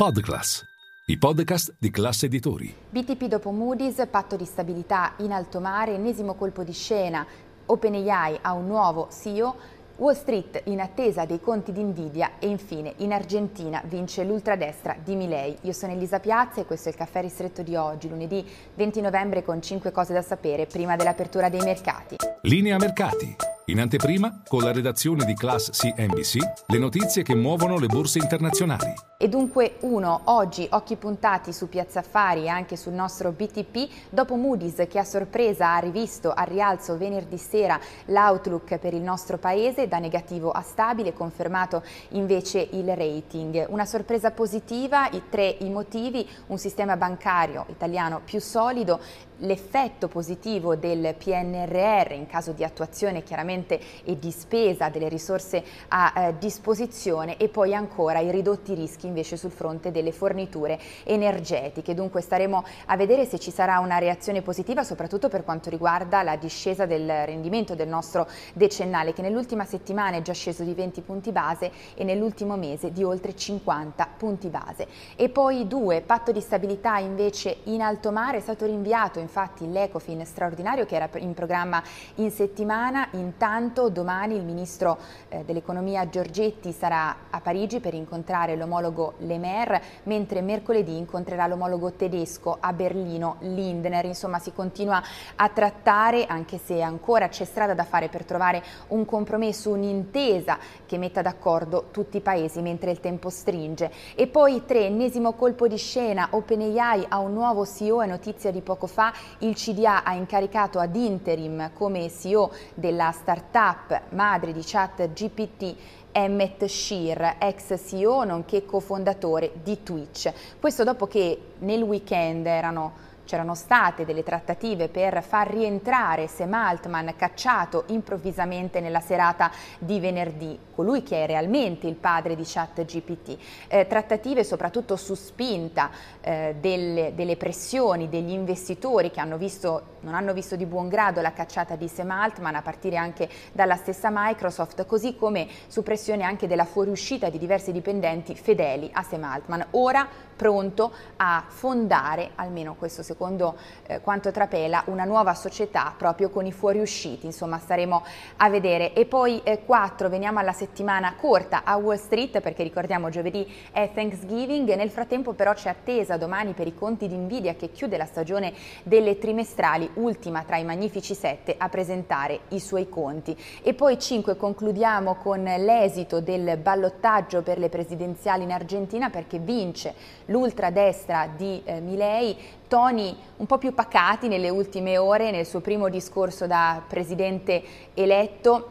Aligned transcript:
Podclass, 0.00 0.64
i 1.06 1.18
podcast 1.18 1.74
di 1.76 1.90
classe 1.90 2.26
editori. 2.26 2.72
BTP 2.88 3.24
dopo 3.24 3.50
Moody's, 3.50 4.00
patto 4.08 4.36
di 4.36 4.44
stabilità 4.44 5.14
in 5.18 5.32
alto 5.32 5.58
mare, 5.58 5.94
ennesimo 5.94 6.34
colpo 6.34 6.62
di 6.62 6.72
scena. 6.72 7.26
OpenAI 7.66 8.38
ha 8.42 8.52
un 8.52 8.68
nuovo 8.68 9.08
CEO. 9.10 9.56
Wall 9.96 10.14
Street 10.14 10.62
in 10.66 10.78
attesa 10.78 11.24
dei 11.24 11.40
conti 11.40 11.72
di 11.72 11.82
Nvidia 11.82 12.38
e 12.38 12.46
infine 12.46 12.94
in 12.98 13.12
Argentina 13.12 13.82
vince 13.86 14.22
l'ultradestra 14.22 14.96
di 15.02 15.16
Milei. 15.16 15.58
Io 15.62 15.72
sono 15.72 15.94
Elisa 15.94 16.20
Piazza 16.20 16.60
e 16.60 16.64
questo 16.64 16.90
è 16.90 16.92
il 16.92 16.96
caffè 16.96 17.20
ristretto 17.20 17.62
di 17.62 17.74
oggi, 17.74 18.08
lunedì 18.08 18.46
20 18.74 19.00
novembre 19.00 19.42
con 19.42 19.60
5 19.60 19.90
cose 19.90 20.12
da 20.12 20.22
sapere 20.22 20.66
prima 20.66 20.94
dell'apertura 20.94 21.48
dei 21.48 21.62
mercati. 21.62 22.14
Linea 22.42 22.76
mercati. 22.76 23.34
In 23.64 23.80
anteprima, 23.80 24.44
con 24.46 24.62
la 24.62 24.70
redazione 24.70 25.24
di 25.24 25.34
Class 25.34 25.70
CNBC, 25.70 26.36
le 26.68 26.78
notizie 26.78 27.24
che 27.24 27.34
muovono 27.34 27.80
le 27.80 27.88
borse 27.88 28.20
internazionali. 28.20 29.07
E 29.20 29.28
dunque 29.28 29.78
uno, 29.80 30.20
oggi 30.26 30.68
occhi 30.70 30.94
puntati 30.94 31.52
su 31.52 31.68
Piazza 31.68 31.98
Affari 31.98 32.44
e 32.44 32.48
anche 32.48 32.76
sul 32.76 32.92
nostro 32.92 33.32
BTP, 33.32 33.88
dopo 34.10 34.36
Moody's 34.36 34.86
che 34.88 35.00
a 35.00 35.04
sorpresa 35.04 35.74
ha 35.74 35.78
rivisto 35.78 36.32
al 36.32 36.46
rialzo 36.46 36.96
venerdì 36.96 37.36
sera 37.36 37.80
l'outlook 38.04 38.78
per 38.78 38.94
il 38.94 39.00
nostro 39.00 39.36
paese 39.36 39.88
da 39.88 39.98
negativo 39.98 40.52
a 40.52 40.62
stabile, 40.62 41.14
confermato 41.14 41.82
invece 42.10 42.60
il 42.70 42.94
rating. 42.94 43.66
Una 43.70 43.86
sorpresa 43.86 44.30
positiva, 44.30 45.08
i 45.10 45.22
tre 45.28 45.48
i 45.48 45.68
motivi, 45.68 46.24
un 46.46 46.58
sistema 46.58 46.96
bancario 46.96 47.64
italiano 47.70 48.20
più 48.24 48.38
solido, 48.38 49.00
l'effetto 49.38 50.08
positivo 50.08 50.74
del 50.76 51.14
PNRR 51.16 52.12
in 52.12 52.26
caso 52.26 52.52
di 52.52 52.64
attuazione 52.64 53.22
chiaramente 53.22 53.80
e 54.04 54.18
di 54.18 54.30
spesa 54.30 54.88
delle 54.88 55.08
risorse 55.08 55.62
a 55.88 56.12
eh, 56.14 56.38
disposizione 56.38 57.36
e 57.36 57.48
poi 57.48 57.74
ancora 57.74 58.20
i 58.20 58.30
ridotti 58.30 58.74
rischi 58.74 59.07
invece 59.08 59.36
sul 59.36 59.50
fronte 59.50 59.90
delle 59.90 60.12
forniture 60.12 60.78
energetiche. 61.04 61.94
Dunque 61.94 62.20
staremo 62.20 62.64
a 62.86 62.96
vedere 62.96 63.24
se 63.24 63.38
ci 63.38 63.50
sarà 63.50 63.78
una 63.78 63.98
reazione 63.98 64.42
positiva 64.42 64.84
soprattutto 64.84 65.28
per 65.28 65.44
quanto 65.44 65.70
riguarda 65.70 66.22
la 66.22 66.36
discesa 66.36 66.86
del 66.86 67.08
rendimento 67.24 67.74
del 67.74 67.88
nostro 67.88 68.28
decennale 68.54 69.12
che 69.12 69.22
nell'ultima 69.22 69.64
settimana 69.64 70.16
è 70.16 70.22
già 70.22 70.32
sceso 70.32 70.62
di 70.62 70.74
20 70.74 71.00
punti 71.00 71.32
base 71.32 71.70
e 71.94 72.04
nell'ultimo 72.04 72.56
mese 72.56 72.92
di 72.92 73.02
oltre 73.02 73.34
50 73.34 74.08
punti 74.16 74.48
base. 74.48 74.86
E 75.16 75.28
poi 75.28 75.66
due, 75.66 76.00
patto 76.00 76.32
di 76.32 76.40
stabilità 76.40 76.98
invece 76.98 77.58
in 77.64 77.80
alto 77.80 78.12
mare 78.12 78.38
è 78.38 78.40
stato 78.40 78.66
rinviato 78.66 79.18
infatti 79.18 79.70
l'Ecofin 79.70 80.24
straordinario 80.24 80.84
che 80.84 80.94
era 80.94 81.08
in 81.16 81.34
programma 81.34 81.82
in 82.16 82.30
settimana. 82.30 83.08
Intanto 83.12 83.88
domani 83.88 84.36
il 84.36 84.44
ministro 84.44 84.98
eh, 85.28 85.44
dell'economia 85.44 86.08
Giorgetti 86.08 86.72
sarà 86.72 87.14
a 87.30 87.40
Parigi 87.40 87.80
per 87.80 87.94
incontrare 87.94 88.56
l'omologo 88.56 88.97
Lemer, 89.18 89.80
mentre 90.04 90.40
mercoledì 90.42 90.96
incontrerà 90.96 91.46
l'omologo 91.46 91.92
tedesco 91.92 92.56
a 92.58 92.72
Berlino 92.72 93.36
Lindner. 93.40 94.04
Insomma 94.04 94.38
si 94.38 94.52
continua 94.52 95.02
a 95.36 95.48
trattare, 95.48 96.26
anche 96.26 96.58
se 96.58 96.82
ancora 96.82 97.28
c'è 97.28 97.44
strada 97.44 97.74
da 97.74 97.84
fare 97.84 98.08
per 98.08 98.24
trovare 98.24 98.62
un 98.88 99.04
compromesso, 99.04 99.70
un'intesa 99.70 100.58
che 100.86 100.98
metta 100.98 101.22
d'accordo 101.22 101.88
tutti 101.90 102.16
i 102.18 102.20
paesi 102.20 102.60
mentre 102.60 102.90
il 102.90 103.00
tempo 103.00 103.30
stringe. 103.30 103.90
E 104.14 104.26
poi 104.26 104.64
tre, 104.64 104.86
ennesimo 104.86 105.32
colpo 105.32 105.68
di 105.68 105.76
scena, 105.76 106.28
OpenAI 106.30 107.06
ha 107.08 107.18
un 107.18 107.32
nuovo 107.32 107.64
CEO, 107.64 108.02
è 108.02 108.06
notizia 108.06 108.50
di 108.50 108.60
poco 108.60 108.86
fa, 108.86 109.12
il 109.38 109.54
CDA 109.54 110.04
ha 110.04 110.14
incaricato 110.14 110.78
ad 110.78 110.94
interim 110.96 111.70
come 111.72 112.10
CEO 112.10 112.52
della 112.74 113.12
startup 113.12 114.02
madre 114.10 114.52
di 114.52 114.62
chat 114.64 115.12
GPT 115.12 115.76
Emmet 116.18 116.64
Shear, 116.64 117.36
ex 117.38 117.80
CEO 117.80 118.24
nonché 118.24 118.64
cofondatore 118.64 119.52
di 119.62 119.84
Twitch. 119.84 120.32
Questo 120.58 120.82
dopo 120.82 121.06
che 121.06 121.38
nel 121.60 121.82
weekend 121.82 122.44
erano 122.44 123.06
c'erano 123.28 123.54
state 123.54 124.06
delle 124.06 124.22
trattative 124.22 124.88
per 124.88 125.22
far 125.22 125.50
rientrare 125.50 126.28
Sam 126.28 126.54
Altman 126.54 127.12
cacciato 127.14 127.84
improvvisamente 127.88 128.80
nella 128.80 129.00
serata 129.00 129.50
di 129.78 130.00
venerdì, 130.00 130.58
colui 130.74 131.02
che 131.02 131.24
è 131.24 131.26
realmente 131.26 131.86
il 131.86 131.96
padre 131.96 132.34
di 132.34 132.42
ChatGPT. 132.42 133.36
Eh, 133.68 133.86
trattative 133.86 134.44
soprattutto 134.44 134.96
su 134.96 135.14
spinta 135.14 135.90
eh, 136.22 136.56
delle, 136.58 137.12
delle, 137.14 137.36
pressioni 137.36 138.08
degli 138.08 138.30
investitori 138.30 139.10
che 139.10 139.20
hanno 139.20 139.36
visto, 139.36 139.96
non 140.00 140.14
hanno 140.14 140.32
visto 140.32 140.56
di 140.56 140.64
buon 140.64 140.88
grado 140.88 141.20
la 141.20 141.34
cacciata 141.34 141.76
di 141.76 141.86
Sam 141.86 142.10
Altman 142.10 142.54
a 142.54 142.62
partire 142.62 142.96
anche 142.96 143.28
dalla 143.52 143.76
stessa 143.76 144.08
Microsoft, 144.10 144.86
così 144.86 145.16
come 145.16 145.48
su 145.66 145.82
pressione 145.82 146.24
anche 146.24 146.46
della 146.46 146.64
fuoriuscita 146.64 147.28
di 147.28 147.36
diversi 147.36 147.72
dipendenti 147.72 148.34
fedeli 148.34 148.88
a 148.90 149.02
Sam 149.02 149.24
Altman. 149.24 149.66
Ora 149.72 150.27
pronto 150.38 150.92
a 151.16 151.42
fondare, 151.48 152.30
almeno 152.36 152.76
questo 152.76 153.02
secondo 153.02 153.56
eh, 153.86 154.00
quanto 154.00 154.30
trapela, 154.30 154.84
una 154.86 155.02
nuova 155.02 155.34
società 155.34 155.92
proprio 155.98 156.30
con 156.30 156.46
i 156.46 156.52
fuoriusciti, 156.52 157.26
insomma 157.26 157.58
staremo 157.58 158.04
a 158.36 158.48
vedere. 158.48 158.94
E 158.94 159.04
poi 159.04 159.40
eh, 159.42 159.64
4, 159.64 160.08
veniamo 160.08 160.38
alla 160.38 160.52
settimana 160.52 161.14
corta 161.16 161.62
a 161.64 161.76
Wall 161.76 161.96
Street 161.96 162.40
perché 162.40 162.62
ricordiamo 162.62 163.10
giovedì 163.10 163.52
è 163.72 163.90
Thanksgiving, 163.92 164.72
nel 164.74 164.90
frattempo 164.90 165.32
però 165.32 165.52
c'è 165.54 165.70
attesa 165.70 166.16
domani 166.16 166.52
per 166.52 166.68
i 166.68 166.74
conti 166.74 167.08
di 167.08 167.16
Nvidia 167.16 167.56
che 167.56 167.72
chiude 167.72 167.96
la 167.96 168.06
stagione 168.06 168.54
delle 168.84 169.18
trimestrali, 169.18 169.90
ultima 169.94 170.44
tra 170.44 170.56
i 170.56 170.64
magnifici 170.64 171.14
sette 171.14 171.56
a 171.58 171.68
presentare 171.68 172.40
i 172.50 172.60
suoi 172.60 172.88
conti. 172.88 173.36
E 173.62 173.74
poi 173.74 173.98
5, 173.98 174.36
concludiamo 174.36 175.16
con 175.16 175.42
l'esito 175.42 176.20
del 176.20 176.58
ballottaggio 176.58 177.42
per 177.42 177.58
le 177.58 177.68
presidenziali 177.68 178.44
in 178.44 178.52
Argentina 178.52 179.10
perché 179.10 179.38
vince 179.38 179.94
l'ultradestra 180.28 181.28
di 181.34 181.60
eh, 181.64 181.80
Milei, 181.80 182.36
toni 182.66 183.16
un 183.36 183.46
po' 183.46 183.58
più 183.58 183.74
pacati 183.74 184.28
nelle 184.28 184.48
ultime 184.48 184.98
ore 184.98 185.30
nel 185.30 185.46
suo 185.46 185.60
primo 185.60 185.88
discorso 185.88 186.46
da 186.46 186.82
presidente 186.86 187.62
eletto 187.94 188.70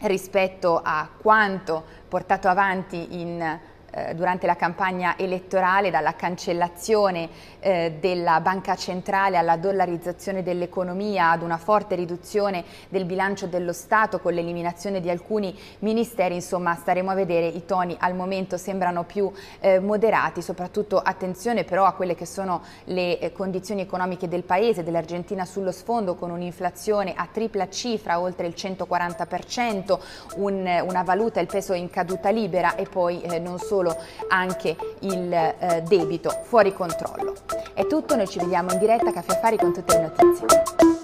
rispetto 0.00 0.80
a 0.82 1.08
quanto 1.20 1.82
portato 2.08 2.48
avanti 2.48 3.20
in 3.20 3.60
eh, 3.94 4.14
durante 4.14 4.46
la 4.46 4.56
campagna 4.56 5.18
elettorale, 5.18 5.90
dalla 5.90 6.14
cancellazione 6.14 7.28
eh, 7.60 7.96
della 8.00 8.40
banca 8.40 8.74
centrale 8.74 9.36
alla 9.36 9.56
dollarizzazione 9.56 10.42
dell'economia, 10.42 11.30
ad 11.30 11.42
una 11.42 11.58
forte 11.58 11.94
riduzione 11.94 12.64
del 12.88 13.04
bilancio 13.04 13.46
dello 13.46 13.74
Stato 13.74 14.18
con 14.18 14.32
l'eliminazione 14.32 15.00
di 15.00 15.10
alcuni 15.10 15.54
ministeri, 15.80 16.34
insomma 16.34 16.74
staremo 16.74 17.10
a 17.10 17.14
vedere, 17.14 17.46
i 17.46 17.66
toni 17.66 17.94
al 18.00 18.14
momento 18.14 18.56
sembrano 18.56 19.04
più 19.04 19.30
eh, 19.60 19.78
moderati, 19.78 20.40
soprattutto 20.40 20.98
attenzione 20.98 21.64
però 21.64 21.84
a 21.84 21.92
quelle 21.92 22.14
che 22.14 22.26
sono 22.26 22.62
le 22.84 23.18
eh, 23.18 23.32
condizioni 23.32 23.82
economiche 23.82 24.26
del 24.26 24.42
Paese, 24.42 24.82
dell'Argentina 24.82 25.44
sullo 25.44 25.70
sfondo 25.70 26.14
con 26.14 26.30
un'inflazione 26.30 27.12
a 27.14 27.28
tripla 27.30 27.68
cifra, 27.68 28.20
oltre 28.20 28.46
il 28.46 28.54
140%, 28.56 29.98
un, 30.36 30.82
una 30.86 31.02
valuta, 31.02 31.40
il 31.40 31.46
peso 31.46 31.74
in 31.74 31.90
caduta 31.90 32.30
libera 32.30 32.74
e 32.74 32.86
poi 32.86 33.20
eh, 33.20 33.38
non 33.38 33.58
solo 33.58 33.81
solo 33.82 33.96
anche 34.28 34.76
il 35.00 35.32
eh, 35.32 35.82
debito 35.86 36.30
fuori 36.44 36.72
controllo. 36.72 37.34
È 37.74 37.86
tutto, 37.86 38.14
noi 38.14 38.28
ci 38.28 38.38
vediamo 38.38 38.70
in 38.72 38.78
diretta 38.78 39.08
a 39.08 39.12
Caffè 39.12 39.32
Affari 39.32 39.56
con 39.56 39.72
tutte 39.72 39.96
le 39.96 40.12
notizie. 40.16 41.01